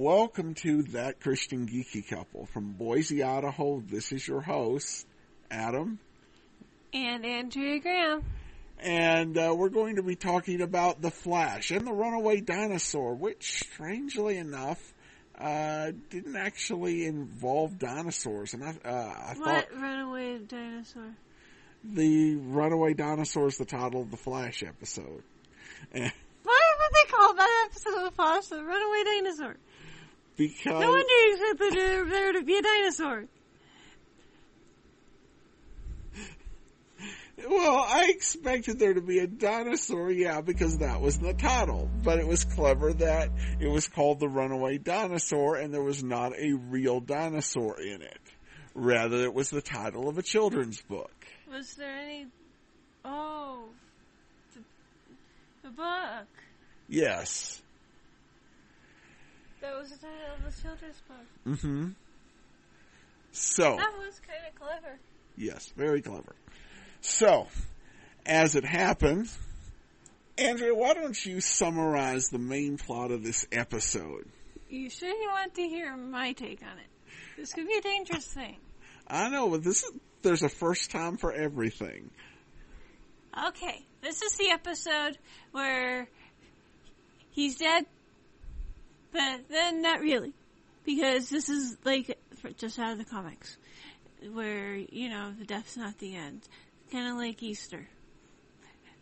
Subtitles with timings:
[0.00, 2.46] Welcome to That Christian Geeky Couple.
[2.46, 5.06] From Boise, Idaho, this is your host,
[5.50, 5.98] Adam.
[6.94, 8.24] And Andrea Graham.
[8.78, 13.62] And uh, we're going to be talking about The Flash and the Runaway Dinosaur, which,
[13.62, 14.94] strangely enough,
[15.38, 18.54] uh, didn't actually involve dinosaurs.
[18.54, 21.10] And I, uh, I What thought runaway dinosaur?
[21.84, 25.24] the Runaway Dinosaur is the title of the Flash episode.
[25.92, 26.10] And
[26.42, 29.56] Why would they call that episode of the Flash the runaway dinosaur?
[30.40, 33.26] Because No wonder you expected there, there to be a dinosaur.
[37.46, 41.90] Well, I expected there to be a dinosaur, yeah, because that was the title.
[42.02, 43.28] But it was clever that
[43.60, 48.20] it was called the Runaway Dinosaur and there was not a real dinosaur in it.
[48.74, 51.12] Rather, it was the title of a children's book.
[51.50, 52.28] Was there any?
[53.04, 53.64] Oh,
[54.54, 54.60] the,
[55.64, 56.28] the book.
[56.88, 57.59] Yes.
[59.60, 61.26] That was the title of the children's book.
[61.56, 61.88] Mm-hmm.
[63.32, 64.98] So, That was kind of clever.
[65.36, 66.34] yes, very clever.
[67.00, 67.46] So,
[68.26, 69.28] as it happened,
[70.38, 74.26] Andrea, why don't you summarize the main plot of this episode?
[74.68, 76.86] You sure you want to hear my take on it?
[77.36, 78.56] This could be a dangerous thing.
[79.06, 79.90] I know, but this is,
[80.22, 82.10] there's a first time for everything.
[83.48, 85.18] Okay, this is the episode
[85.52, 86.08] where
[87.30, 87.86] he's dead,
[89.12, 90.32] but then not really,
[90.84, 92.18] because this is like
[92.56, 93.56] just out of the comics,
[94.32, 96.42] where you know the death's not the end,
[96.92, 97.88] kind of like Easter.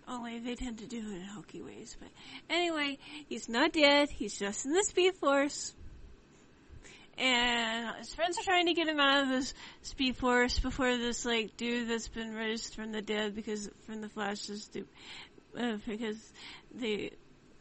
[0.06, 1.94] Only they tend to do it in hokey ways.
[2.00, 2.08] But
[2.48, 2.96] anyway,
[3.28, 4.08] he's not dead.
[4.08, 5.74] He's just in the Speed Force.
[7.18, 11.24] And his friends are trying to get him out of this Speed Force before this
[11.24, 14.70] like dude that's been raised from the dead because from the Flash is
[15.58, 16.32] uh, because
[16.74, 17.10] they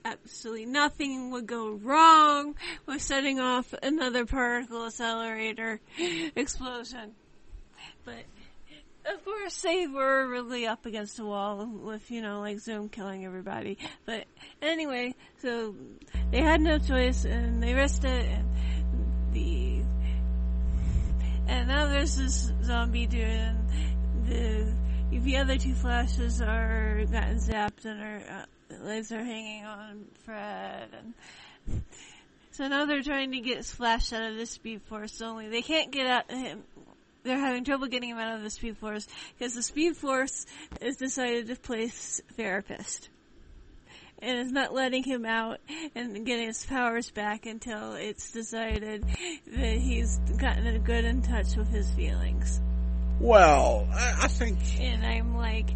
[0.08, 2.56] absolutely nothing would go wrong
[2.86, 5.80] with setting off another particle accelerator
[6.36, 7.14] explosion.
[8.06, 8.24] But
[9.06, 13.26] of course they were really up against a wall with, you know, like Zoom killing
[13.26, 13.78] everybody.
[14.06, 14.26] But
[14.62, 15.76] anyway, so
[16.32, 18.48] they had no choice and they risked it and
[19.34, 19.82] the
[21.48, 23.70] and now there's this zombie dude and
[24.28, 24.74] the
[25.12, 30.06] the other two flashes are gotten zapped and are uh, uh, legs are hanging on
[30.26, 31.84] Fred and
[32.52, 35.92] so now they're trying to get Flash out of the Speed Force only they can't
[35.92, 36.64] get out him
[37.24, 39.08] they're having trouble getting him out of the Speed Force
[39.38, 40.46] because the Speed Force
[40.82, 43.10] has decided to place therapist
[44.20, 45.60] and is not letting him out
[45.96, 49.06] and getting his powers back until it's decided
[49.48, 52.60] that he's gotten good in touch with his feelings.
[53.20, 55.70] Well, I, I think And I'm like,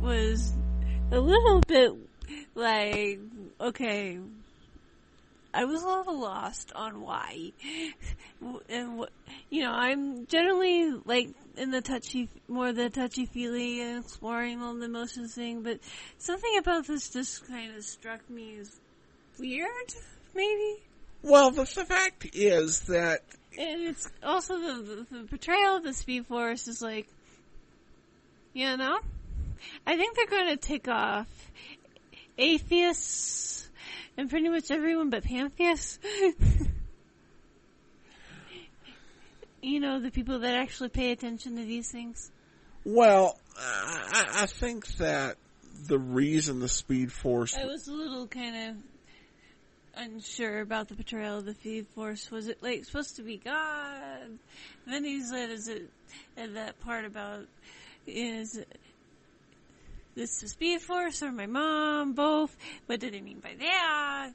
[0.00, 0.52] was
[1.10, 1.92] a little bit
[2.54, 3.20] like,
[3.60, 4.18] okay,
[5.54, 7.52] I was a little lost on why.
[8.68, 9.10] And what,
[9.48, 14.74] you know, I'm generally like in the touchy, more the touchy feely and exploring all
[14.74, 15.80] the emotions thing, but
[16.18, 18.70] something about this just kind of struck me as
[19.38, 19.94] weird,
[20.34, 20.82] maybe?
[21.22, 23.22] Well, the, the fact is that
[23.58, 27.08] And it's also the, the, the portrayal of the Speed Force is like,
[28.52, 28.98] you know,
[29.86, 31.26] I think they're going to take off
[32.38, 33.68] atheists
[34.16, 35.98] and pretty much everyone but pantheists.
[39.62, 42.30] you know, the people that actually pay attention to these things.
[42.84, 45.36] Well, I, I think that
[45.88, 48.76] the reason the Speed Force, I was a little kind of
[49.96, 52.30] unsure about the portrayal of the Speed Force.
[52.30, 54.22] Was it like supposed to be God?
[54.22, 54.38] And
[54.86, 55.90] Then he said, "Is it?"
[56.36, 57.46] That part about
[58.06, 58.60] is
[60.16, 62.14] this is Speed Force or my mom?
[62.14, 62.56] Both.
[62.86, 64.30] What did he mean by that?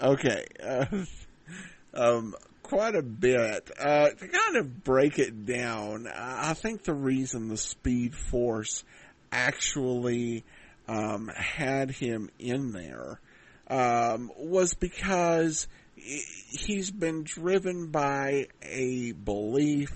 [0.00, 0.86] okay, uh,
[1.94, 3.70] um, quite a bit.
[3.78, 8.84] Uh, to kind of break it down, I I think the reason the Speed Force
[9.32, 10.44] actually
[10.86, 13.20] um, had him in there
[13.68, 15.66] um, was because
[15.96, 19.90] he's been driven by a belief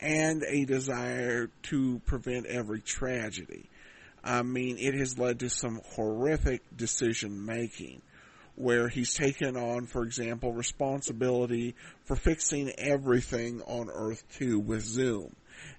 [0.00, 3.68] and a desire to prevent every tragedy.
[4.24, 8.02] I mean, it has led to some horrific decision making
[8.54, 11.74] where he's taken on, for example, responsibility
[12.04, 15.34] for fixing everything on Earth 2 with Zoom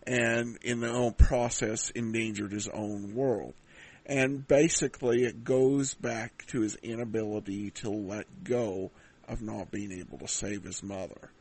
[0.05, 3.53] and in the own process endangered his own world.
[4.05, 8.91] And basically it goes back to his inability to let go
[9.27, 11.31] of not being able to save his mother.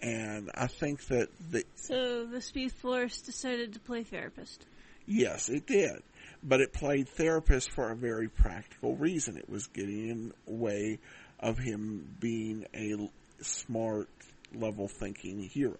[0.00, 4.64] And I think that the, So the Speed Force decided to play therapist.
[5.06, 6.02] Yes, it did.
[6.42, 9.36] But it played therapist for a very practical reason.
[9.36, 10.98] It was getting in the way
[11.40, 13.10] of him being a
[13.42, 14.08] smart,
[14.54, 15.76] level thinking hero.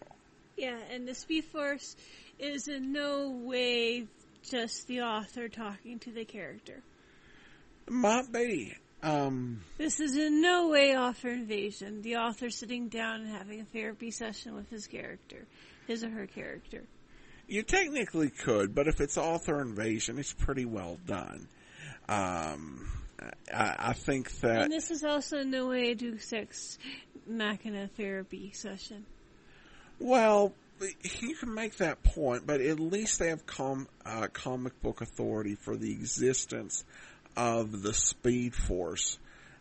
[0.56, 1.96] Yeah, and the Speed Force
[2.38, 4.06] is in no way
[4.42, 6.82] just the author talking to the character.
[7.88, 8.74] Might be.
[9.02, 12.02] Um, This is in no way author invasion.
[12.02, 15.46] The author sitting down and having a therapy session with his character,
[15.86, 16.82] his or her character.
[17.48, 21.48] You technically could, but if it's author invasion, it's pretty well done.
[22.08, 22.88] Um,
[23.52, 26.78] I, I think that And this is also no way a Deus Ex
[27.26, 29.04] Machina therapy session.
[29.98, 30.52] Well,
[31.20, 35.56] you can make that point, but at least they have com- uh, comic book authority
[35.56, 36.84] for the existence
[37.36, 39.18] of the Speed Force.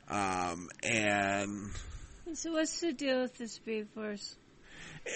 [0.10, 1.72] Um, and,
[2.34, 4.36] So what's the deal with the Speed Force?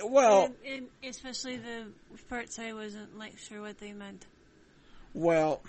[0.06, 1.86] Well, and, and especially the
[2.30, 4.26] parts I wasn't like sure what they meant.
[5.14, 5.62] well,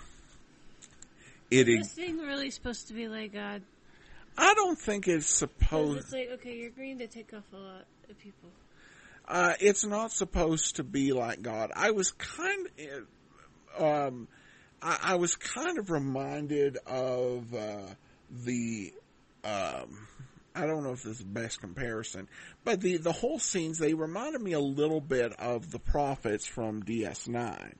[1.51, 3.61] it Is this is, thing really supposed to be like God?
[4.37, 7.85] I don't think it's supposed, it's like, okay, you're agreeing to take off a lot
[8.09, 8.49] of people.
[9.27, 11.71] uh, it's not supposed to be like God.
[11.75, 12.67] I was kind
[13.77, 14.27] of, um,
[14.81, 17.93] I, I was kind of reminded of, uh,
[18.31, 18.91] the,
[19.43, 20.07] um,
[20.55, 22.27] I don't know if this is the best comparison,
[22.63, 26.83] but the, the whole scenes, they reminded me a little bit of the prophets from
[26.83, 27.73] DS9.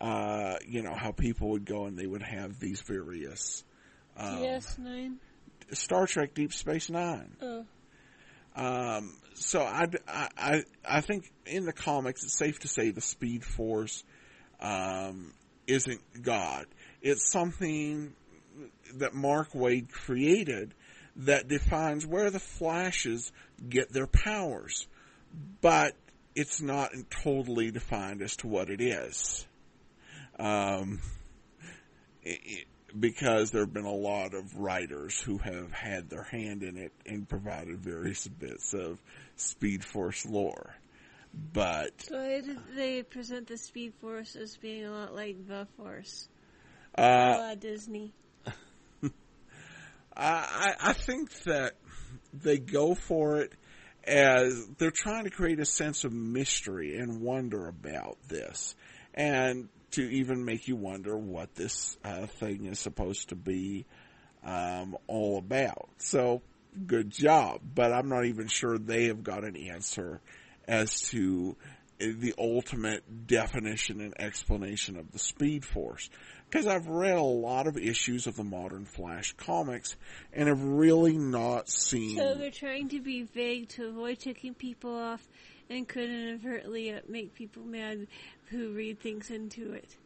[0.00, 3.64] Uh, you know, how people would go and they would have these various,
[4.16, 5.16] um, DS9?
[5.72, 7.36] Star Trek Deep Space Nine.
[7.42, 7.64] Oh.
[8.54, 13.44] Um, so I, I, I think in the comics, it's safe to say the Speed
[13.44, 14.02] Force,
[14.60, 15.34] um,
[15.66, 16.64] isn't God.
[17.02, 18.14] It's something
[18.94, 20.74] that Mark Waid created
[21.16, 23.32] that defines where the Flashes
[23.68, 24.86] get their powers.
[25.60, 25.94] But
[26.34, 29.46] it's not totally defined as to what it is.
[30.38, 31.00] Um,
[32.22, 32.64] it, it,
[32.98, 36.92] because there have been a lot of writers who have had their hand in it
[37.04, 39.00] and provided various bits of
[39.36, 40.74] Speed Force lore.
[41.52, 42.40] But So
[42.74, 46.28] they present the Speed Force as being a lot like the Force?
[46.96, 48.12] uh, a la Disney.
[50.16, 51.74] I, I think that
[52.32, 53.52] they go for it
[54.04, 58.74] as they're trying to create a sense of mystery and wonder about this,
[59.14, 63.84] and to even make you wonder what this uh, thing is supposed to be
[64.44, 65.88] um, all about.
[65.98, 66.42] So,
[66.86, 70.20] good job, but I'm not even sure they have got an answer
[70.68, 71.56] as to
[71.98, 76.10] the ultimate definition and explanation of the Speed Force.
[76.48, 79.96] Because I've read a lot of issues of the modern Flash comics
[80.32, 82.16] and have really not seen.
[82.18, 85.26] So they're trying to be vague to avoid ticking people off
[85.68, 88.06] and could inadvertently uh, make people mad
[88.50, 89.96] who read things into it.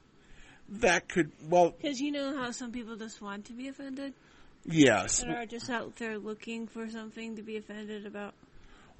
[0.68, 4.14] that could, well, Because you know how some people just want to be offended
[4.64, 5.22] yes.
[5.22, 8.34] and are just out there looking for something to be offended about.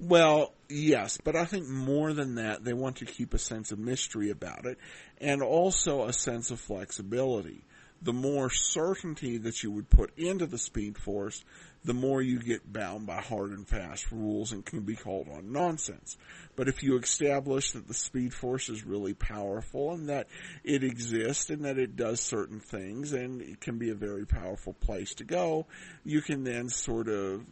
[0.01, 3.79] Well, yes, but I think more than that, they want to keep a sense of
[3.79, 4.79] mystery about it
[5.21, 7.67] and also a sense of flexibility.
[8.01, 11.45] The more certainty that you would put into the Speed Force,
[11.85, 15.53] the more you get bound by hard and fast rules and can be called on
[15.53, 16.17] nonsense.
[16.57, 20.29] But if you establish that the Speed Force is really powerful and that
[20.65, 24.73] it exists and that it does certain things and it can be a very powerful
[24.73, 25.67] place to go,
[26.03, 27.45] you can then sort of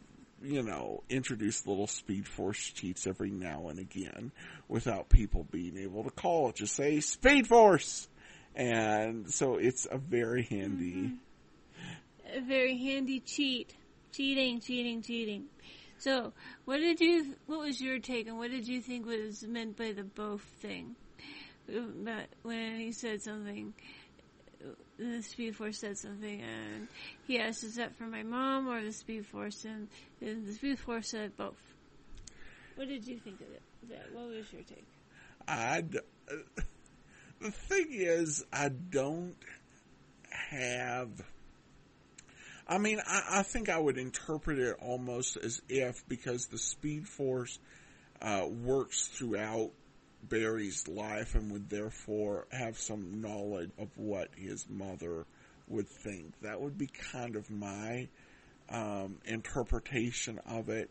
[0.42, 4.32] you know, introduce little Speed Force cheats every now and again
[4.68, 6.56] without people being able to call it.
[6.56, 8.08] Just say Speed Force!
[8.54, 11.14] And so it's a very handy, mm-hmm.
[12.34, 13.74] A very handy cheat.
[14.12, 15.44] Cheating, cheating, cheating.
[15.98, 16.32] So,
[16.64, 19.92] what did you, what was your take and what did you think was meant by
[19.92, 20.94] the both thing?
[21.68, 23.74] Uh, but when he said something,
[24.98, 26.88] the Speed Force said something and
[27.26, 29.64] he asked, is that for my mom or the Speed Force?
[29.64, 29.88] And,
[30.20, 31.56] and the Speed Force said both.
[32.76, 33.62] What did you think of it?
[33.90, 34.86] That, what was your take?
[35.46, 35.82] I,
[37.40, 39.36] the thing is, I don't
[40.30, 41.10] have,
[42.66, 47.08] I mean, I, I think I would interpret it almost as if because the Speed
[47.08, 47.58] Force,
[48.20, 49.70] uh, works throughout
[50.22, 55.26] Barry's life and would therefore have some knowledge of what his mother
[55.68, 56.32] would think.
[56.42, 58.08] That would be kind of my
[58.70, 60.90] um, interpretation of it.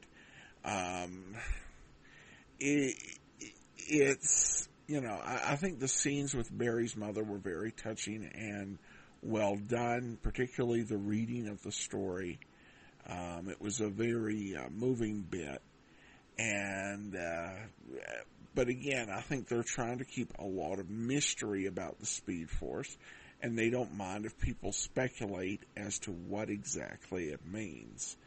[0.64, 1.36] Um,
[2.60, 2.96] it,
[3.78, 8.78] it's you know I, I think the scenes with Barry's mother were very touching and
[9.22, 12.40] well done, particularly the reading of the story.
[13.08, 15.62] Um, it was a very uh, moving bit,
[16.38, 17.52] and uh,
[18.58, 22.50] but again, I think they're trying to keep a lot of mystery about the Speed
[22.52, 22.98] Force,
[23.42, 28.18] and they don't mind if people speculate as to what exactly it means.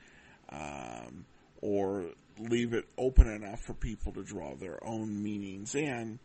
[0.50, 1.26] um,
[1.62, 2.06] or
[2.38, 6.18] leave it open enough for people to draw their own meanings in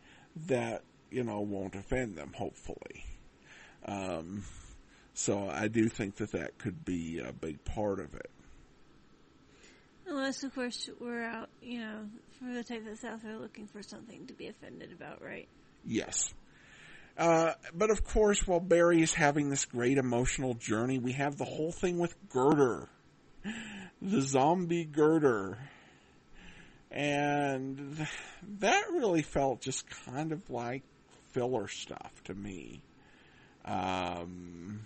[0.48, 2.34] that you know won't offend them.
[2.36, 3.06] Hopefully,
[3.86, 4.44] um,
[5.14, 8.30] so I do think that that could be a big part of it.
[10.08, 12.08] Unless, of course, we're out, you know,
[12.40, 15.48] for the type that's out there looking for something to be offended about, right?
[15.84, 16.34] Yes.
[17.18, 21.46] Uh, but of course, while Barry is having this great emotional journey, we have the
[21.46, 22.90] whole thing with Girder.
[24.02, 25.58] The zombie Girder.
[26.92, 28.08] And
[28.60, 30.84] that really felt just kind of like
[31.32, 32.82] filler stuff to me.
[33.64, 34.82] Um,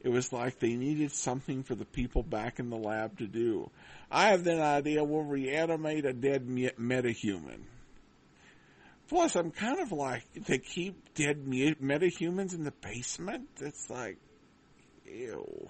[0.00, 3.70] it was like they needed something for the people back in the lab to do.
[4.10, 7.60] I have that idea we'll reanimate a dead metahuman.
[9.08, 13.48] Plus, I'm kind of like, they keep dead metahumans in the basement?
[13.58, 14.18] It's like,
[15.06, 15.68] ew.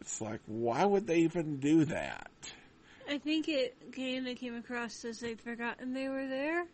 [0.00, 2.30] It's like, why would they even do that?
[3.08, 6.66] I think it kind of came across as they'd forgotten they were there.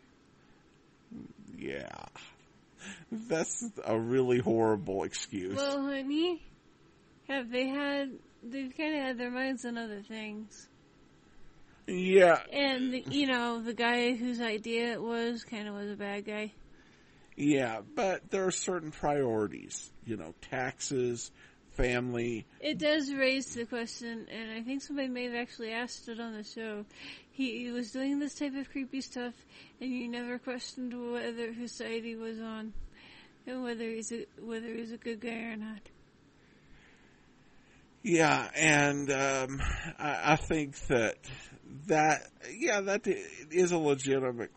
[1.57, 2.05] Yeah.
[3.11, 5.55] That's a really horrible excuse.
[5.55, 6.41] Well, honey,
[7.27, 8.11] have they had,
[8.43, 10.67] they've kind of had their minds on other things.
[11.87, 12.39] Yeah.
[12.51, 16.25] And, the, you know, the guy whose idea it was kind of was a bad
[16.25, 16.53] guy.
[17.35, 19.91] Yeah, but there are certain priorities.
[20.05, 21.31] You know, taxes,
[21.71, 22.45] family.
[22.59, 26.33] It does raise the question, and I think somebody may have actually asked it on
[26.33, 26.85] the show.
[27.33, 29.33] He, was doing this type of creepy stuff,
[29.81, 32.73] and you never questioned whether whose side he was on,
[33.47, 35.79] and whether he's a, whether he's a good guy or not.
[38.03, 39.61] Yeah, and um,
[39.97, 41.15] I, I think that
[41.87, 44.51] that yeah, that is a legitimate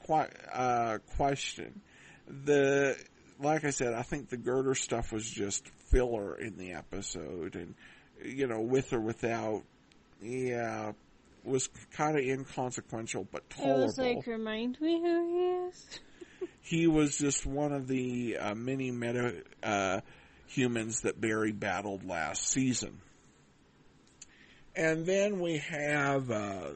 [0.52, 1.80] uh, question.
[2.28, 2.96] The
[3.40, 7.74] like I said, I think the girder stuff was just filler in the episode, and
[8.22, 9.62] you know, with or without,
[10.20, 10.92] yeah,
[11.46, 13.82] was kind of inconsequential but tolerable.
[13.82, 16.00] It was like, remind me who he is.
[16.60, 20.00] he was just one of the uh, many meta uh,
[20.46, 23.00] humans that Barry battled last season.
[24.74, 26.70] And then we have uh,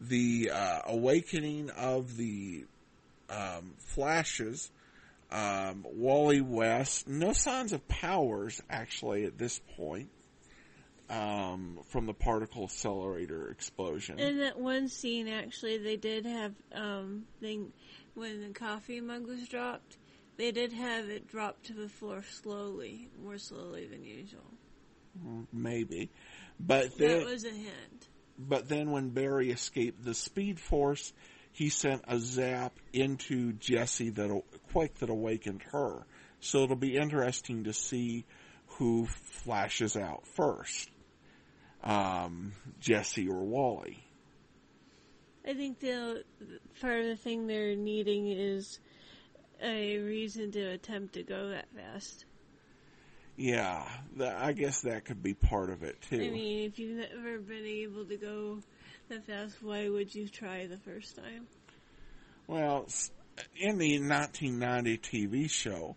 [0.00, 2.66] the uh, awakening of the
[3.28, 4.70] um, flashes.
[5.30, 10.10] Um, Wally West, no signs of powers actually at this point
[11.12, 14.18] um, from the particle accelerator explosion.
[14.18, 17.72] In that one scene, actually, they did have um, thing
[18.14, 19.98] when the coffee mug was dropped.
[20.38, 24.40] They did have it drop to the floor slowly, more slowly than usual.
[25.52, 26.10] Maybe,
[26.58, 28.08] but then, that was a hint.
[28.38, 31.12] But then when Barry escaped the Speed Force,
[31.52, 34.42] he sent a zap into Jesse that
[34.72, 36.06] quick that awakened her.
[36.40, 38.24] So it'll be interesting to see
[38.78, 40.90] who flashes out first,
[41.82, 44.02] um, Jesse or Wally.
[45.46, 46.24] I think the
[46.80, 48.78] part of the thing they're needing is
[49.60, 52.24] a reason to attempt to go that fast.
[53.36, 53.88] Yeah,
[54.20, 56.16] I guess that could be part of it too.
[56.16, 58.58] I mean, if you've never been able to go
[59.08, 61.46] that fast, why would you try the first time?
[62.46, 62.86] Well,
[63.56, 65.96] in the 1990 TV show,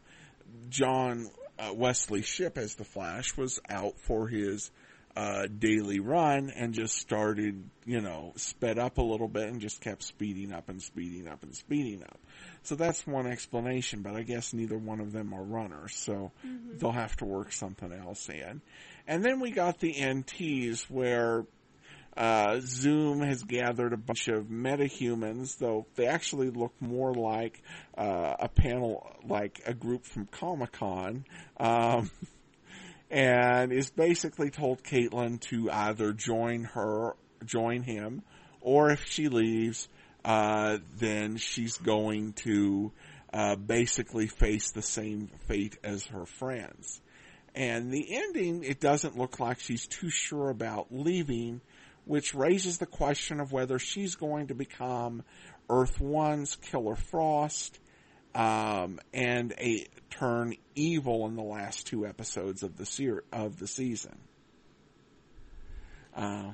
[0.70, 4.72] John uh, Wesley Shipp as the Flash was out for his
[5.16, 9.80] uh, daily run and just started, you know, sped up a little bit and just
[9.80, 12.20] kept speeding up and speeding up and speeding up.
[12.64, 16.78] So that's one explanation, but I guess neither one of them are runners, so mm-hmm.
[16.78, 18.62] they'll have to work something else in.
[19.08, 21.46] And then we got the NTs where
[22.18, 27.62] uh, Zoom has gathered a bunch of metahumans, though they actually look more like
[27.98, 31.26] uh, a panel, like a group from Comic Con,
[31.58, 32.10] um,
[33.16, 38.24] and is basically told Caitlin to either join her, join him,
[38.60, 39.88] or if she leaves,
[40.26, 42.92] uh, then she's going to
[43.32, 47.00] uh, basically face the same fate as her friends.
[47.56, 51.62] And the ending, it doesn't look like she's too sure about leaving,
[52.04, 55.24] which raises the question of whether she's going to become
[55.70, 57.80] Earth One's Killer Frost,
[58.36, 63.68] um, and a turn evil in the last two episodes of the ser- of the
[63.68, 64.18] season.
[66.14, 66.52] Uh,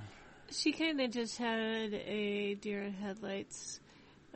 [0.51, 3.79] she kind of just had a deer in headlights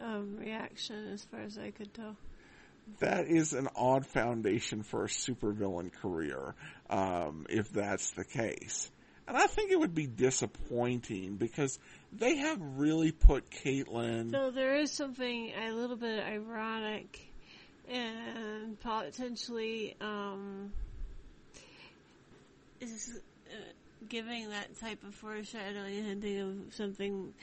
[0.02, 2.18] um, reaction, as far as I could tell.
[3.00, 6.54] That is an odd foundation for a supervillain career,
[6.90, 8.92] um, if that's the case.
[9.28, 11.80] And I think it would be disappointing because
[12.12, 14.32] they have really put Caitlin.
[14.32, 17.20] So there is something a little bit ironic
[17.90, 20.72] and potentially um,
[22.82, 23.56] is uh,
[24.08, 27.34] giving that type of foreshadowing, hinting of something,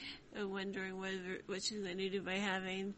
[0.40, 2.94] uh, wondering whether what she's going to do by having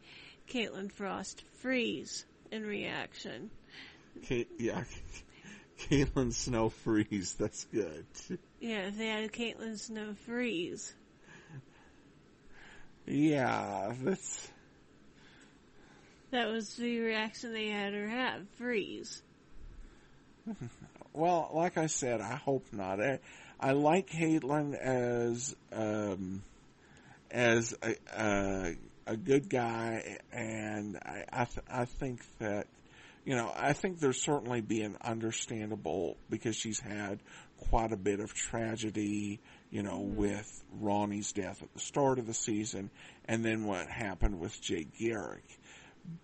[0.49, 3.49] Caitlin Frost freeze in reaction.
[4.23, 4.83] Kate, yeah,
[5.89, 7.35] Caitlin Snow freeze.
[7.35, 8.05] That's good.
[8.59, 10.93] Yeah, if they had Caitlin Snow freeze.
[13.05, 14.49] Yeah, that's
[16.35, 19.23] That was the reaction they had her have freeze.
[21.13, 21.49] well.
[21.53, 23.01] Like I said, I hope not.
[23.01, 23.19] I,
[23.57, 26.43] I like Caitlin as um,
[27.31, 28.75] as a, a
[29.07, 32.67] a good guy, and I I, th- I think that
[33.23, 37.19] you know I think there's certainly being understandable because she's had
[37.69, 39.39] quite a bit of tragedy,
[39.71, 42.89] you know, with Ronnie's death at the start of the season,
[43.23, 45.45] and then what happened with Jay Garrick.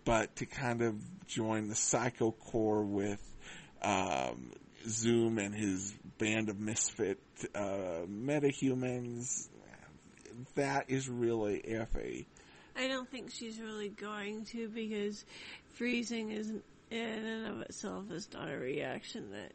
[0.03, 0.95] But to kind of
[1.27, 3.21] join the Psycho core with
[3.81, 4.51] um,
[4.87, 7.19] Zoom and his band of misfit
[7.55, 9.47] uh, metahumans,
[10.55, 12.25] that is really iffy.
[12.75, 15.25] I don't think she's really going to because
[15.73, 16.61] freezing is in
[16.91, 19.51] and of itself is not a reaction that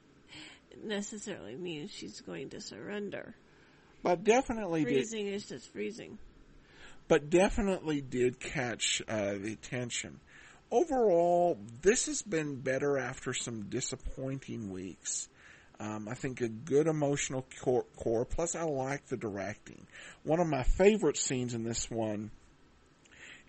[0.84, 3.34] necessarily means she's going to surrender.
[4.02, 6.18] But definitely did, Freezing is just freezing.
[7.08, 10.20] But definitely did catch uh, the attention.
[10.70, 15.28] Overall, this has been better after some disappointing weeks.
[15.78, 18.24] Um, I think a good emotional core, core.
[18.24, 19.86] Plus, I like the directing.
[20.24, 22.30] One of my favorite scenes in this one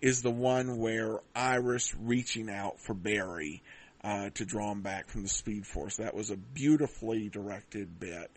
[0.00, 3.62] is the one where Iris reaching out for Barry
[4.04, 5.96] uh, to draw him back from the Speed Force.
[5.96, 8.30] That was a beautifully directed bit.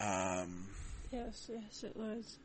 [0.00, 0.68] Um,
[1.10, 2.38] Yes, yes, it was.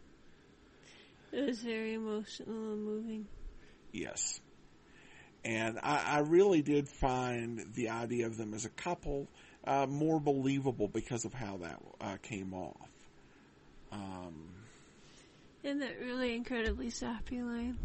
[1.32, 3.28] It was very emotional and moving.
[3.92, 4.42] Yes.
[5.44, 9.28] And I, I really did find the idea of them as a couple
[9.66, 12.90] uh, more believable because of how that uh, came off.
[13.92, 14.68] Um,
[15.64, 17.78] And that really incredibly sappy line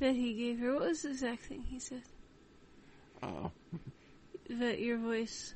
[0.00, 0.74] that he gave her.
[0.74, 2.02] What was the exact thing he said?
[3.22, 3.48] uh,
[4.48, 5.54] That your voice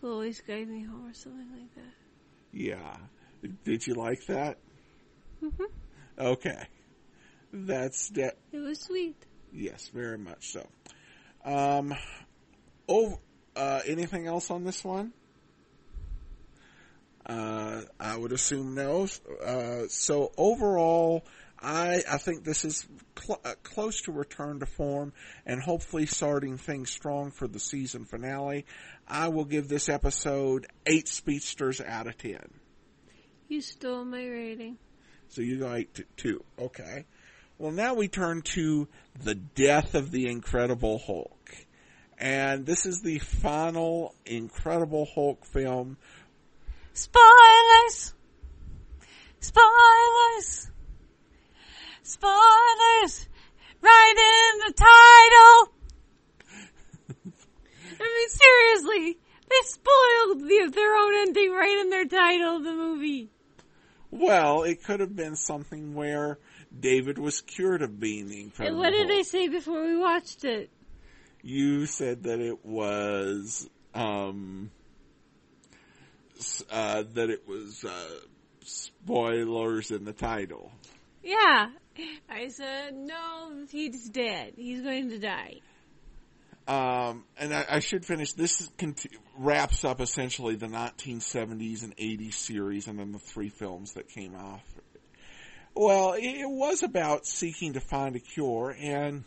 [0.00, 1.94] will always guide me home or something like that.
[2.52, 2.96] yeah.
[3.64, 4.58] Did you like that?
[5.40, 5.64] hmm
[6.18, 6.66] Okay.
[7.52, 9.16] That's de- It was sweet.
[9.52, 10.66] yes, very much so.
[11.44, 11.94] Um,
[12.88, 13.18] oh,
[13.56, 15.12] uh, anything else on this one?
[17.26, 19.06] Uh, I would assume no.
[19.44, 21.24] Uh, so overall,
[21.60, 22.86] I I think this is
[23.18, 25.12] cl- uh, close to return to form,
[25.46, 28.66] and hopefully starting things strong for the season finale.
[29.08, 32.44] I will give this episode eight speedsters out of ten.
[33.48, 34.76] You stole my rating.
[35.34, 36.44] So you go eight to two.
[36.56, 37.06] Okay.
[37.58, 38.86] Well, now we turn to
[39.20, 41.56] the death of the Incredible Hulk,
[42.16, 45.96] and this is the final Incredible Hulk film
[46.92, 48.14] Spoilers!
[49.40, 50.70] Spoilers!
[52.04, 53.28] Spoilers!
[53.80, 55.74] Right in the title!
[58.00, 59.18] I mean, seriously,
[59.48, 63.33] they spoiled the, their own ending right in their title of the movie.
[64.16, 66.38] Well, it could have been something where
[66.78, 69.18] David was cured of being the And what did Hulk.
[69.18, 70.70] I say before we watched it?
[71.42, 74.70] You said that it was, um,
[76.70, 78.20] uh, that it was, uh,
[78.62, 80.70] spoilers in the title.
[81.24, 81.70] Yeah.
[82.30, 84.52] I said, no, he's dead.
[84.56, 85.60] He's going to die.
[86.66, 88.32] Um, and I, I should finish.
[88.32, 88.70] This
[89.36, 94.34] wraps up essentially the 1970s and 80s series, and then the three films that came
[94.34, 94.62] off.
[95.74, 99.24] Well, it, it was about seeking to find a cure, and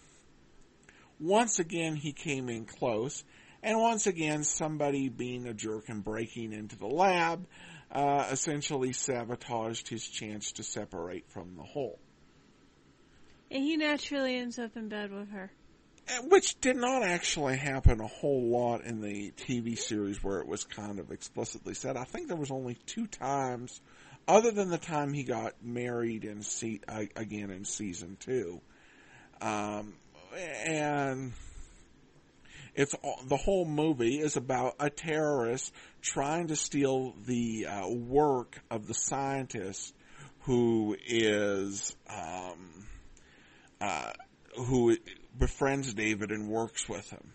[1.20, 3.24] once again he came in close,
[3.62, 7.46] and once again somebody being a jerk and breaking into the lab,
[7.92, 12.00] uh, essentially sabotaged his chance to separate from the whole.
[13.52, 15.52] And he naturally ends up in bed with her.
[16.24, 20.64] Which did not actually happen a whole lot in the TV series where it was
[20.64, 21.98] kind of explicitly said.
[21.98, 23.82] I think there was only two times,
[24.28, 26.82] other than the time he got married in se-
[27.16, 28.62] again in season two,
[29.42, 29.94] um,
[30.66, 31.34] and
[32.74, 38.88] it's the whole movie is about a terrorist trying to steal the uh, work of
[38.88, 39.94] the scientist
[40.42, 42.86] who is um,
[43.82, 44.14] uh,
[44.56, 44.96] who
[45.38, 47.34] befriends David and works with him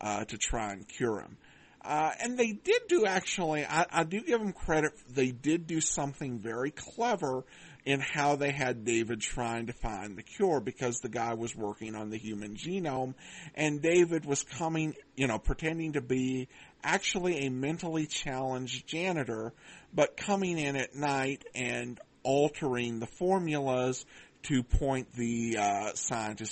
[0.00, 1.36] uh, to try and cure him.
[1.84, 5.82] Uh, and they did do actually, I, I do give them credit, they did do
[5.82, 7.44] something very clever
[7.84, 11.94] in how they had David trying to find the cure because the guy was working
[11.94, 13.14] on the human genome
[13.54, 16.48] and David was coming, you know, pretending to be
[16.82, 19.52] actually a mentally challenged janitor,
[19.92, 24.06] but coming in at night and altering the formulas
[24.44, 25.90] to point the uh,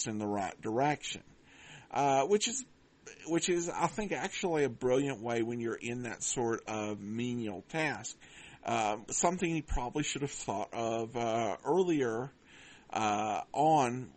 [0.07, 1.23] in the right direction,
[1.91, 2.65] uh, which is
[3.27, 7.65] which is I think actually a brilliant way when you're in that sort of menial
[7.69, 8.17] task.
[8.65, 12.31] Um, something he probably should have thought of uh, earlier
[12.93, 14.09] uh, on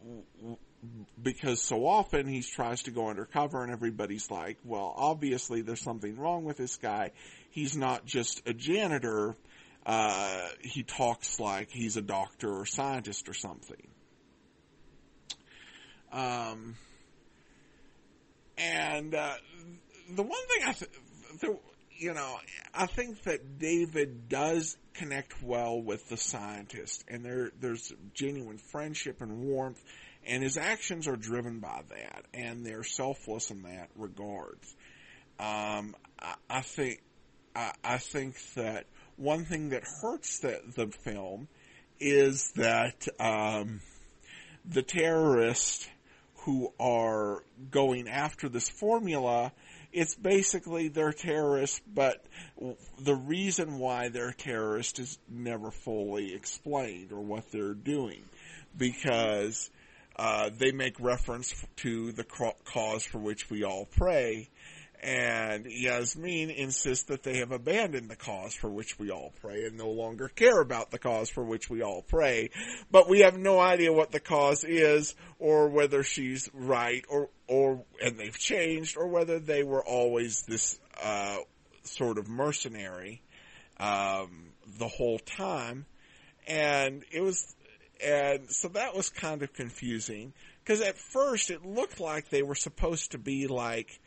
[1.21, 6.17] because so often he tries to go undercover and everybody's like, well, obviously there's something
[6.17, 7.11] wrong with this guy.
[7.49, 9.35] He's not just a janitor.
[9.86, 13.88] Uh, he talks like he's a doctor or scientist or something.
[16.12, 16.76] Um,
[18.58, 19.34] and uh,
[20.10, 20.91] the one thing I, th-
[21.41, 21.60] the,
[21.98, 22.38] you know,
[22.74, 29.21] I think that David does connect well with the scientist, and there there's genuine friendship
[29.21, 29.84] and warmth,
[30.26, 34.76] and his actions are driven by that, and they're selfless in that regards.
[35.38, 37.02] Um, I, I think
[37.56, 38.86] I, I think that
[39.17, 41.47] one thing that hurts the, the film
[41.99, 43.82] is that um,
[44.65, 45.88] the terrorists
[46.45, 49.51] who are going after this formula,
[49.91, 52.23] it's basically they're terrorists, but
[52.99, 58.21] the reason why they're terrorists is never fully explained or what they're doing
[58.78, 59.69] because
[60.17, 62.23] uh, they make reference to the
[62.65, 64.49] cause for which we all pray,
[65.06, 69.78] and Yasmin insists that they have abandoned the cause for which we all pray and
[69.78, 72.50] no longer care about the cause for which we all pray.
[72.89, 77.86] But we have no idea what the cause is or whether she's right or, or,
[78.04, 81.38] and they've changed or whether they were always this, uh,
[81.84, 83.22] sort of mercenary,
[83.80, 85.86] um, the whole time.
[86.48, 87.56] And it was,
[88.04, 92.56] and so that was kind of confusing because at first it looked like they were
[92.56, 94.00] supposed to be like,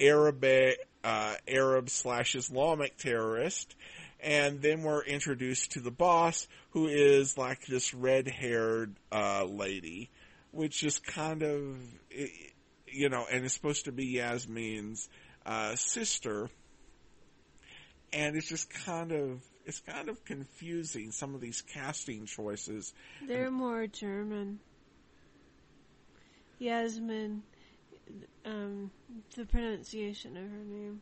[0.00, 3.74] Arabic, uh, Arab slash Islamic terrorist.
[4.20, 10.10] And then we're introduced to the boss, who is like this red-haired uh, lady,
[10.50, 11.76] which is kind of,
[12.86, 15.10] you know, and it's supposed to be Yasmin's
[15.44, 16.48] uh, sister.
[18.14, 22.94] And it's just kind of, it's kind of confusing some of these casting choices.
[23.26, 24.60] They're more German.
[26.58, 27.42] Yasmin
[28.44, 28.90] um,
[29.36, 31.00] the pronunciation of her name.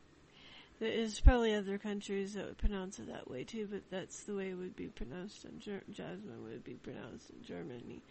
[0.80, 4.34] There is probably other countries that would pronounce it that way too, but that's the
[4.34, 8.02] way it would be pronounced in Ger- Jasmine would be pronounced in Germany.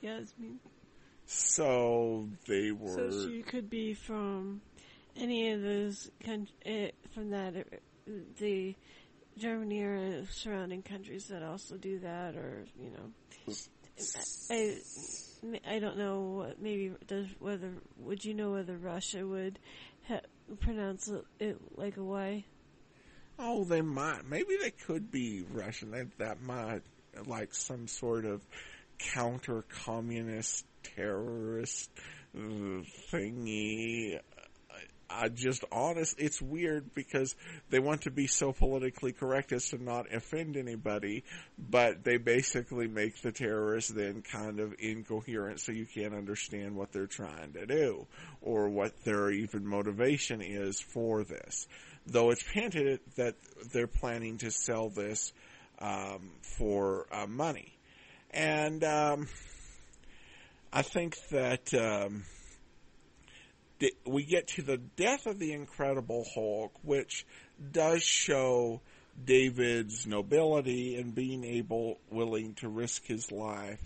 [0.00, 0.60] Yasmin.
[1.26, 3.10] So they were.
[3.10, 4.60] So she could be from
[5.16, 8.76] any of those con- uh, from that uh, the
[9.36, 13.54] Germany or surrounding countries that also do that, or you know,
[14.50, 14.78] I, I
[15.78, 19.58] don't know what maybe does whether would you know whether Russia would
[20.08, 20.20] ha-
[20.60, 22.44] pronounce it, it like a Y?
[23.38, 24.28] Oh, they might.
[24.28, 25.92] Maybe they could be Russian.
[25.92, 26.82] That that might
[27.26, 28.40] like some sort of
[28.98, 31.90] counter communist terrorist
[32.36, 34.18] uh, thingy.
[35.10, 37.34] I just honest, it's weird because
[37.68, 41.24] they want to be so politically correct as to not offend anybody,
[41.58, 46.92] but they basically make the terrorists then kind of incoherent so you can't understand what
[46.92, 48.06] they're trying to do
[48.40, 51.66] or what their even motivation is for this.
[52.06, 53.34] Though it's hinted that
[53.72, 55.32] they're planning to sell this
[55.80, 57.76] um, for uh, money,
[58.30, 59.28] and um,
[60.72, 61.74] I think that.
[61.74, 62.24] Um,
[64.06, 67.26] we get to the death of the Incredible Hulk, which
[67.72, 68.80] does show
[69.24, 73.82] David's nobility and being able, willing to risk his life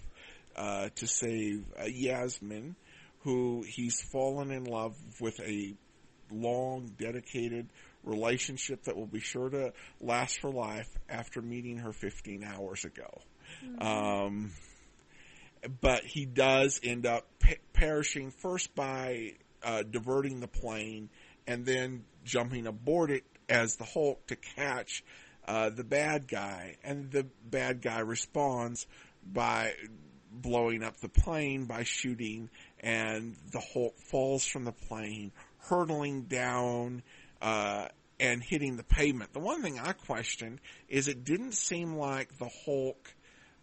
[0.56, 2.76] uh, to save uh, Yasmin,
[3.20, 5.74] who he's fallen in love with a
[6.30, 7.68] long, dedicated
[8.02, 13.20] relationship that will be sure to last for life after meeting her 15 hours ago.
[13.64, 13.86] Mm-hmm.
[13.86, 14.52] Um,
[15.80, 19.32] but he does end up pe- perishing first by
[19.64, 21.08] uh, diverting the plane
[21.46, 25.04] and then jumping aboard it as the Hulk to catch
[25.46, 26.76] uh, the bad guy.
[26.84, 28.86] And the bad guy responds
[29.24, 29.74] by
[30.30, 32.50] blowing up the plane by shooting,
[32.80, 37.02] and the Hulk falls from the plane, hurtling down.
[37.40, 37.88] Uh,
[38.20, 39.32] and hitting the pavement.
[39.32, 43.12] The one thing I questioned is it didn't seem like the Hulk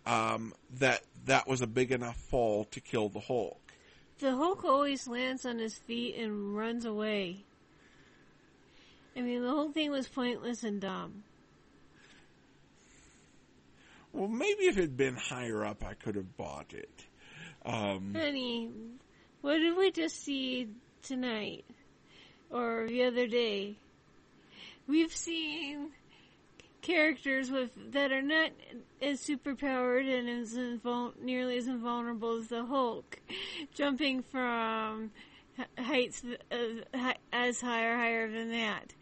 [0.05, 3.70] um, that that was a big enough fall to kill the Hulk.
[4.21, 7.37] The Hulk always lands on his feet and runs away.
[9.17, 11.23] I mean, the whole thing was pointless and dumb.
[14.13, 17.07] well, maybe if it had been higher up, I could have bought it.
[17.65, 18.69] Um, Honey,
[19.41, 20.69] what did we just see
[21.01, 21.65] tonight?
[22.51, 23.75] Or the other day?
[24.87, 25.89] We've seen
[26.81, 28.51] characters with that are not
[29.01, 33.19] as superpowered and as invul- nearly as invulnerable as the Hulk,
[33.73, 35.11] jumping from
[35.77, 38.93] heights as, as high or higher than that.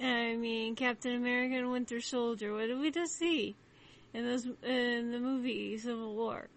[0.00, 2.52] I mean, Captain America and Winter Soldier.
[2.52, 3.56] What did we just see
[4.12, 6.48] in those in the movie Civil War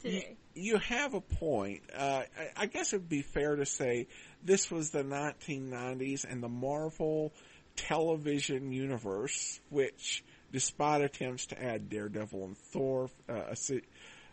[0.00, 0.36] today?
[0.56, 1.82] you have a point.
[1.94, 4.08] Uh, I, I guess it'd be fair to say
[4.42, 7.32] this was the 1990s and the Marvel
[7.76, 13.54] television universe, which, despite attempts to add Daredevil and Thor, uh,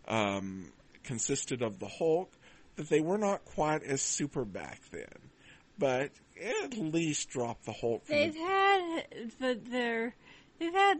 [0.08, 0.72] um,
[1.04, 2.32] consisted of the Hulk,
[2.76, 5.30] that they were not quite as super back then.
[5.78, 8.06] But at least dropped the Hulk.
[8.06, 9.04] From They've the, had,
[9.40, 10.16] but they're
[10.60, 11.00] they've had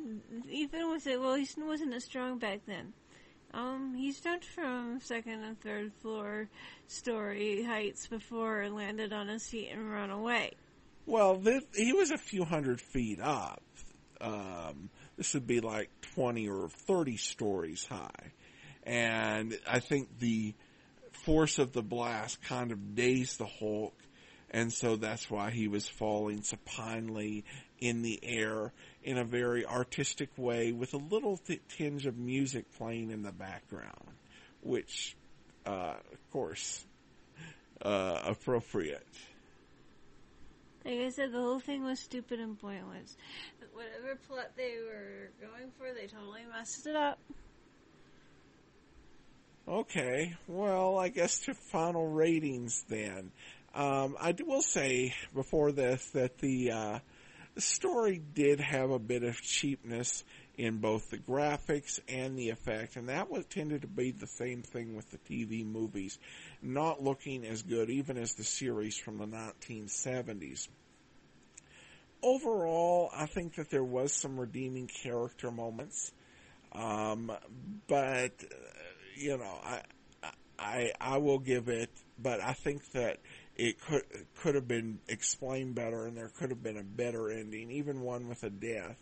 [0.50, 1.20] even with it.
[1.20, 2.94] Well, he wasn't as strong back then.
[3.54, 6.50] Um, he jumped from second and third floor
[6.88, 10.54] story heights before landed on his feet and run away.
[11.06, 11.42] Well,
[11.76, 13.62] he was a few hundred feet up.
[14.22, 18.32] Um, this would be like 20 or 30 stories high.
[18.84, 20.54] And I think the
[21.12, 23.96] force of the blast kind of dazed the Hulk,
[24.50, 27.44] and so that's why he was falling supinely
[27.80, 28.72] in the air
[29.04, 33.32] in a very artistic way with a little th- tinge of music playing in the
[33.32, 34.12] background,
[34.62, 35.16] which,
[35.66, 36.86] uh, of course,
[37.82, 39.08] uh, appropriate.
[40.86, 43.16] Like I said, the whole thing was stupid and pointless.
[43.74, 47.20] Whatever plot they were going for, they totally messed it up.
[49.66, 53.32] Okay, well, I guess to final ratings then.
[53.74, 57.00] Um, I will say before this that the, uh,
[57.58, 60.24] story did have a bit of cheapness
[60.56, 64.62] in both the graphics and the effect, and that was tended to be the same
[64.62, 66.20] thing with the TV movies,
[66.64, 70.68] not looking as good even as the series from the 1970s.
[72.22, 76.12] Overall, I think that there was some redeeming character moments,
[76.72, 77.32] um,
[77.88, 78.32] but
[79.16, 79.82] you know, I,
[80.58, 83.18] I, I will give it, but I think that
[83.56, 84.04] it could
[84.38, 88.30] could have been explained better, and there could have been a better ending, even one
[88.30, 88.98] with a death.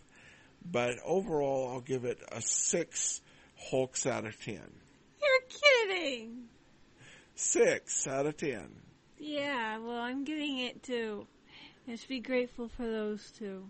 [0.70, 3.22] But overall, I'll give it a six
[3.70, 4.72] Hulks out of ten.
[5.22, 6.50] You're kidding.
[7.36, 8.70] Six out of ten.
[9.18, 11.28] Yeah, well, I'm giving it two.
[11.88, 13.64] Just be grateful for those two.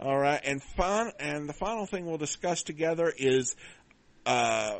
[0.00, 3.54] All right, and fun, and the final thing we'll discuss together is
[4.26, 4.76] uh,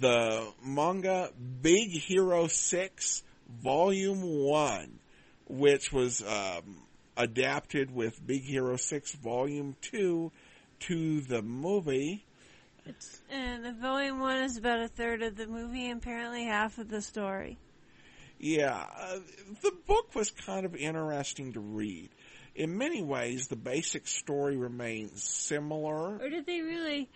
[0.00, 3.22] the manga Big Hero Six
[3.62, 4.98] Volume One,
[5.46, 6.78] which was um,
[7.16, 10.32] adapted with Big Hero Six Volume Two
[10.80, 12.24] to the movie.
[12.84, 16.78] It's, and the volume one is about a third of the movie, and apparently half
[16.78, 17.58] of the story.
[18.38, 19.18] Yeah, uh,
[19.62, 22.10] the book was kind of interesting to read.
[22.54, 26.16] In many ways, the basic story remains similar.
[26.16, 27.08] Or did they really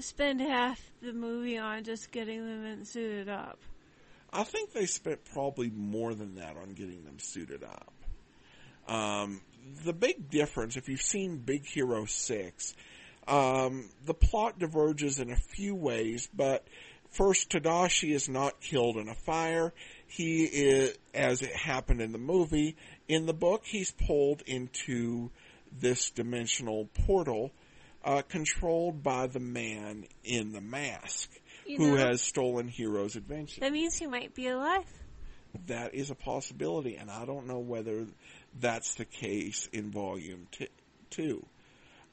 [0.00, 3.60] spend half the movie on just getting them suited up?
[4.32, 7.92] I think they spent probably more than that on getting them suited up.
[8.88, 9.40] Um,
[9.84, 12.74] the big difference, if you've seen Big Hero 6,
[13.28, 16.66] um, the plot diverges in a few ways, but
[17.10, 19.72] first, Tadashi is not killed in a fire.
[20.06, 22.76] He is, as it happened in the movie,
[23.08, 25.30] in the book, he's pulled into
[25.70, 27.50] this dimensional portal,
[28.04, 31.30] uh, controlled by the man in the mask,
[31.66, 33.60] You who know, has stolen Hiro's adventure.
[33.60, 34.84] that means he might be alive.
[35.66, 38.06] That is a possibility, and I don't know whether
[38.58, 40.68] that's the case in Volume t-
[41.10, 41.44] Two.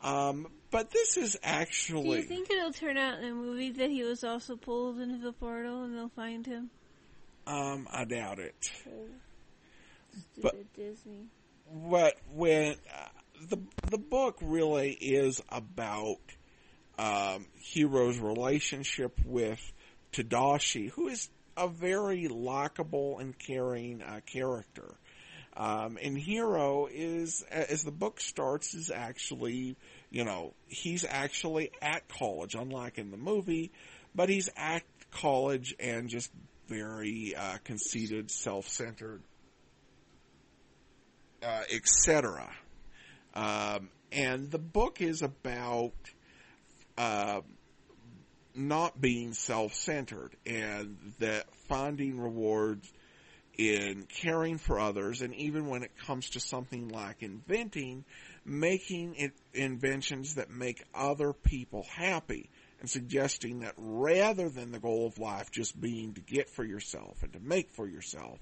[0.02, 2.04] Um, but this is actually.
[2.04, 5.18] Do you think it'll turn out in the movie that he was also pulled into
[5.18, 6.70] the portal and they'll find him?
[7.48, 8.56] um, I doubt it.
[8.62, 9.12] Stupid
[10.42, 11.28] But- Disney.
[11.72, 13.08] But when uh,
[13.48, 13.58] the
[13.92, 16.18] the book really is about
[16.98, 19.62] um, Hiro's relationship with
[20.12, 24.96] Tadashi, who is a very likable and caring uh, character.
[25.56, 29.76] Um, and Hiro is, as the book starts, is actually,
[30.10, 33.72] you know, he's actually at college, unlike in the movie,
[34.16, 36.32] but he's at college and just
[36.68, 39.22] very uh, conceited, self-centered,
[41.44, 42.50] uh, etc.
[43.34, 45.94] Um, and the book is about
[46.98, 47.42] uh,
[48.56, 52.92] not being self-centered and that finding rewards
[53.58, 58.06] in caring for others, and even when it comes to something like inventing,
[58.46, 62.50] making it inventions that make other people happy,
[62.80, 67.22] and suggesting that rather than the goal of life just being to get for yourself
[67.24, 68.40] and to make for yourself,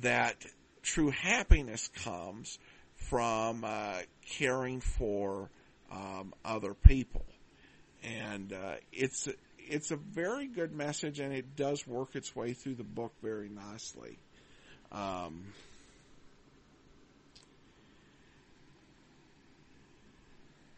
[0.00, 0.36] that
[0.82, 2.58] true happiness comes
[2.96, 3.98] from uh,
[4.30, 5.50] caring for
[5.92, 7.24] um, other people,
[8.02, 12.74] and uh, it's it's a very good message, and it does work its way through
[12.74, 14.18] the book very nicely.
[14.90, 15.44] Um,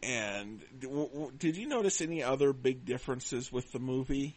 [0.03, 4.35] and w- w- did you notice any other big differences with the movie?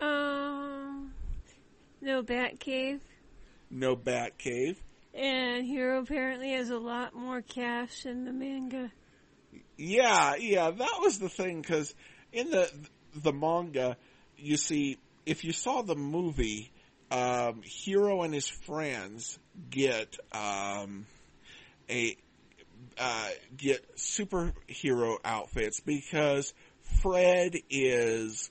[0.00, 1.12] Um,
[2.00, 3.00] no Batcave.
[3.70, 4.76] No Batcave.
[5.14, 8.90] And Hiro apparently has a lot more cash in the manga.
[9.76, 11.94] Yeah, yeah, that was the thing because
[12.32, 12.70] in the
[13.14, 13.96] the manga,
[14.36, 16.72] you see, if you saw the movie,
[17.10, 19.38] um, Hiro and his friends
[19.70, 21.06] get um,
[21.90, 22.16] a
[22.98, 26.52] uh, get superhero outfits because
[27.02, 28.50] Fred is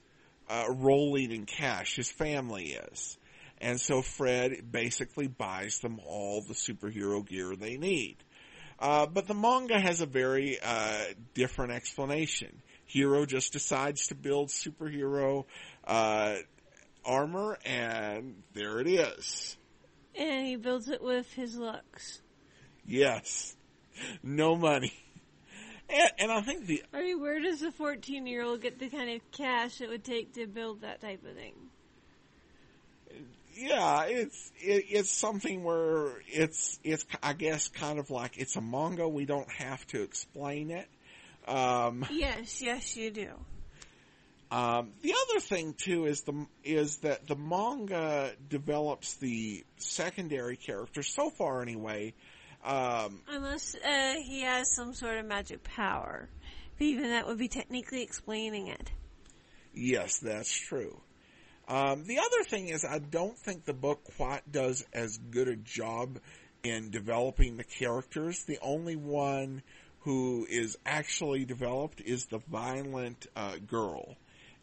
[0.50, 1.96] uh, rolling in cash.
[1.96, 3.18] His family is.
[3.60, 8.18] And so Fred basically buys them all the superhero gear they need.
[8.80, 11.04] Uh, but the manga has a very uh,
[11.36, 12.62] different explanation.
[12.86, 15.46] Hiro just decides to build superhero
[15.86, 16.38] uh,
[17.06, 19.56] armor, and there it is.
[20.16, 22.22] And he builds it with his looks.
[22.84, 23.56] Yes,
[24.24, 24.94] no money.
[25.90, 28.90] And, and I think the I mean, where does a 14 year old get the
[28.90, 31.54] kind of cash it would take to build that type of thing?
[33.54, 38.62] yeah, it's it, it's something where it's it's I guess kind of like it's a
[38.62, 39.08] manga.
[39.08, 40.88] We don't have to explain it.
[41.48, 43.28] Um, Yes, yes, you do.
[44.52, 51.14] um, the other thing too is the is that the manga develops the secondary characters
[51.14, 52.14] so far anyway.
[52.64, 56.30] Um, Unless uh, he has some sort of magic power.
[56.78, 58.92] But even that would be technically explaining it.
[59.74, 61.02] Yes, that's true.
[61.68, 65.56] Um, the other thing is, I don't think the book quite does as good a
[65.56, 66.20] job
[66.64, 68.44] in developing the characters.
[68.44, 69.64] The only one
[70.00, 74.16] who is actually developed is the violent uh, girl,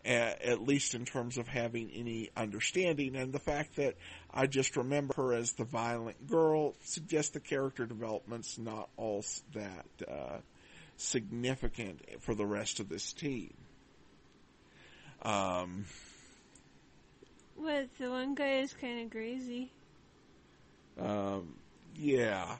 [0.05, 3.17] a- at least in terms of having any understanding.
[3.17, 3.95] And the fact that
[4.33, 9.87] I just remember her as the violent girl suggests the character development's not all that
[10.07, 10.38] uh,
[10.97, 13.55] significant for the rest of this team.
[15.23, 15.87] Um,
[17.57, 19.73] What, the one guy is kind of crazy.
[21.01, 21.55] Um,
[21.97, 22.57] yeah.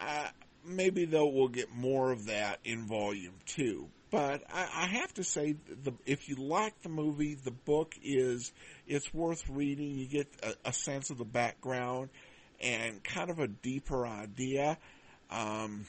[0.00, 0.28] Uh,
[0.64, 3.88] maybe though we'll get more of that in volume two.
[4.14, 8.52] But I, I have to say, the if you like the movie, the book is
[8.86, 9.98] it's worth reading.
[9.98, 12.10] You get a, a sense of the background
[12.60, 14.78] and kind of a deeper idea.
[15.32, 15.86] Um,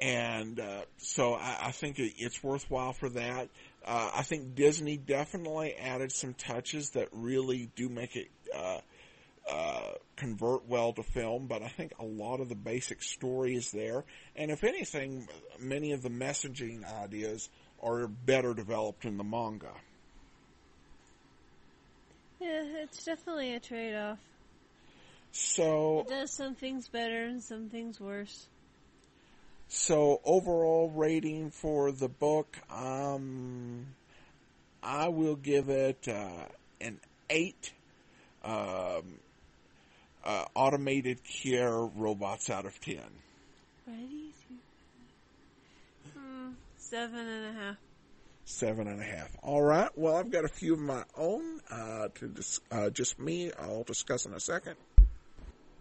[0.00, 3.50] and uh, so I, I think it, it's worthwhile for that.
[3.84, 8.78] Uh, I think Disney definitely added some touches that really do make it uh,
[9.50, 13.70] uh, convert well to film, but I think a lot of the basic story is
[13.72, 14.04] there.
[14.36, 15.26] And if anything,
[15.58, 17.48] many of the messaging ideas
[17.82, 19.72] are better developed in the manga.
[22.40, 24.18] Yeah, it's definitely a trade off.
[25.32, 28.46] So, It does some things better and some things worse.
[29.68, 33.86] so overall rating for the book, um,
[34.82, 36.44] I will give it uh,
[36.80, 37.00] an
[37.30, 37.72] eight.
[38.44, 39.18] Um,
[40.24, 43.02] uh, automated care robots out of ten.
[43.86, 44.32] Ready?
[46.16, 47.76] Hmm, seven and a half.
[48.44, 49.30] Seven and a half.
[49.42, 49.90] All right.
[49.96, 53.52] Well, I've got a few of my own uh, to dis- uh, just me.
[53.58, 54.74] I'll discuss in a second.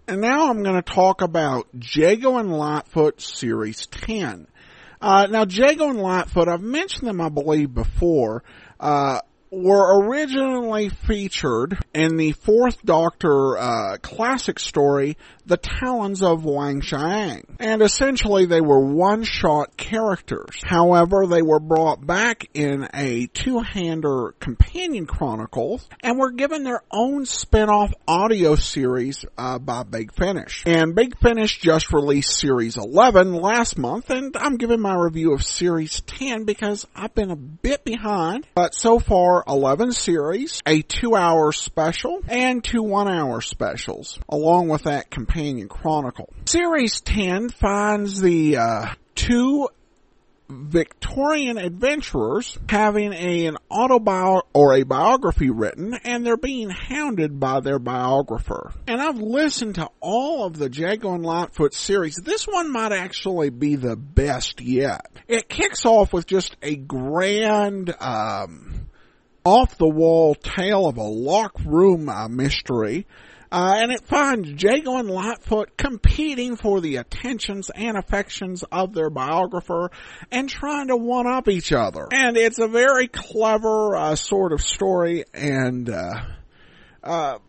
[0.08, 4.48] And now I'm going to talk about Jago and Litefoot Series 10.
[5.02, 8.44] Uh, now, Jago and Litefoot, I've mentioned them, I believe, before.
[8.80, 9.22] Uh,
[9.52, 17.58] were originally featured in the Fourth Doctor uh, classic story, The Talons of Weng-Chiang.
[17.60, 20.62] And essentially they were one-shot characters.
[20.64, 27.26] However, they were brought back in a two-hander companion chronicles and were given their own
[27.26, 30.64] spin-off audio series uh, by Big Finish.
[30.66, 35.44] And Big Finish just released Series 11 last month and I'm giving my review of
[35.44, 38.48] Series 10 because I've been a bit behind.
[38.56, 44.70] But so far, 11 series, a two hour special, and two one hour specials, along
[44.70, 46.34] with that companion chronicle.
[46.46, 48.86] Series 10 finds the uh,
[49.16, 49.68] two
[50.52, 57.62] Victorian adventurers having a, an autobiography or a biography written and they're being hounded by
[57.62, 58.74] their biographer.
[58.88, 62.18] And I've listened to all of the Jago and Litefoot series.
[62.18, 65.10] This one might actually be the best yet.
[65.28, 68.81] It kicks off with just a grand, um,
[69.44, 73.06] off the wall tale of a locked room uh, mystery
[73.52, 79.10] uh, and it finds Jago and Litefoot competing for the attentions and affections of their
[79.10, 79.92] biographer
[80.32, 82.08] and trying to one up each other.
[82.14, 86.14] And it's a very clever uh, sort of story and uh,
[87.04, 87.40] uh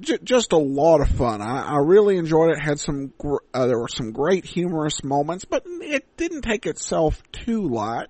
[0.00, 1.42] j- just a lot of fun.
[1.42, 2.58] I, I really enjoyed it.
[2.58, 7.22] Had some gr- uh, there were some great humorous moments, but it didn't take itself
[7.30, 8.08] too light.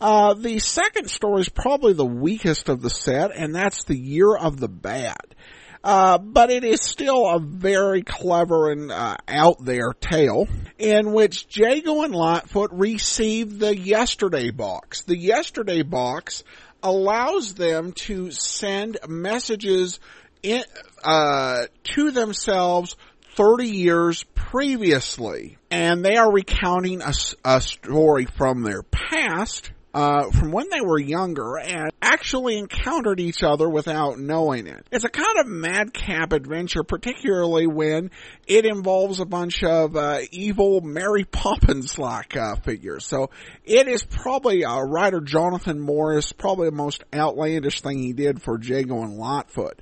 [0.00, 4.36] Uh, the second story is probably the weakest of the set, and that's the Year
[4.36, 5.34] of the Bat.
[5.82, 11.46] Uh, but it is still a very clever and uh, out there tale in which
[11.56, 15.02] Jago and Litefoot receive the Yesterday box.
[15.02, 16.42] The Yesterday box
[16.82, 20.00] allows them to send messages
[20.42, 20.64] in,
[21.04, 22.96] uh, to themselves
[23.36, 25.56] 30 years previously.
[25.70, 27.12] And they are recounting a,
[27.44, 33.42] a story from their past uh, from when they were younger and actually encountered each
[33.42, 34.86] other without knowing it.
[34.92, 38.10] It's a kind of madcap adventure, particularly when
[38.46, 43.06] it involves a bunch of uh, evil Mary Poppins-like uh, figures.
[43.06, 43.30] So
[43.64, 48.60] it is probably uh, writer Jonathan Morris, probably the most outlandish thing he did for
[48.60, 49.78] Jago and Litefoot.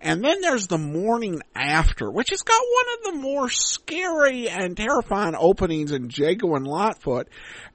[0.00, 4.76] And then there's the morning after, which has got one of the more scary and
[4.76, 7.26] terrifying openings in Jago and Litefoot,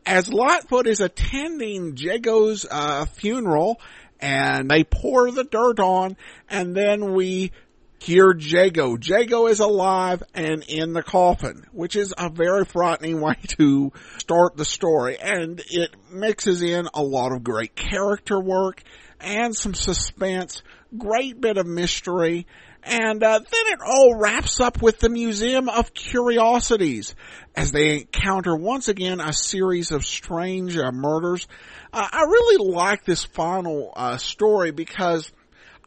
[0.05, 3.81] as Litefoot is attending Jago's uh, funeral,
[4.21, 6.15] and they pour the dirt on,
[6.49, 7.51] and then we
[7.99, 8.97] hear Jago.
[8.97, 14.55] Jago is alive and in the coffin, which is a very frightening way to start
[14.55, 18.81] the story, and it mixes in a lot of great character work
[19.19, 20.63] and some suspense
[20.97, 22.47] great bit of mystery.
[22.83, 27.15] And uh, then it all wraps up with the Museum of Curiosities
[27.55, 31.47] as they encounter once again a series of strange uh, murders.
[31.93, 35.31] Uh, I really like this final uh, story because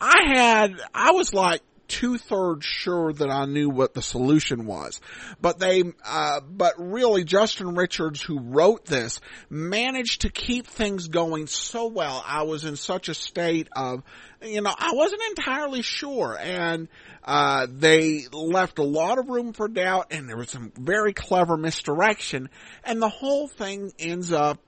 [0.01, 5.01] I had, I was like, two thirds sure that I knew what the solution was.
[5.41, 9.21] But they, uh, but really Justin Richards who wrote this
[9.51, 12.23] managed to keep things going so well.
[12.27, 14.03] I was in such a state of,
[14.43, 16.89] you know, I wasn't entirely sure and,
[17.25, 21.57] uh, they left a lot of room for doubt and there was some very clever
[21.57, 22.49] misdirection
[22.85, 24.61] and the whole thing ends up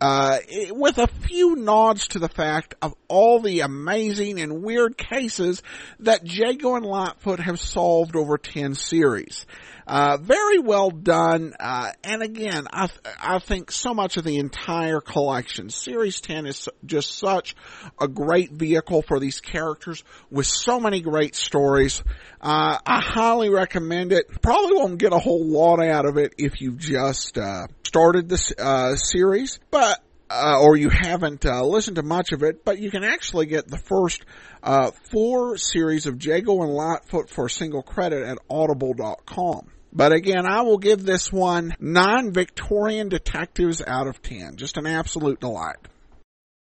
[0.00, 0.38] uh,
[0.70, 5.62] with a few nods to the fact of all the amazing and weird cases
[6.00, 9.46] that Jago and Litefoot have solved over 10 series.
[9.86, 11.54] Uh, very well done.
[11.60, 16.46] Uh, and again, I, th- I think so much of the entire collection, Series 10
[16.46, 17.54] is just such
[18.00, 22.02] a great vehicle for these characters with so many great stories.
[22.40, 24.26] Uh, I highly recommend it.
[24.42, 28.52] Probably won't get a whole lot out of it if you just, uh, started this,
[28.58, 29.85] uh, series, but
[30.30, 33.68] uh, or you haven't uh, listened to much of it, but you can actually get
[33.68, 34.24] the first
[34.62, 39.70] uh, four series of Jago and Litefoot for a single credit at audible.com.
[39.92, 44.56] But again, I will give this one nine Victorian detectives out of ten.
[44.56, 45.76] Just an absolute delight.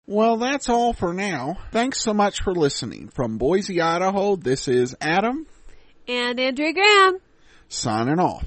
[0.07, 1.59] Well, that's all for now.
[1.71, 3.09] Thanks so much for listening.
[3.09, 5.47] From Boise, Idaho, this is Adam.
[6.09, 7.19] And Andrea Graham.
[7.69, 8.45] Signing off.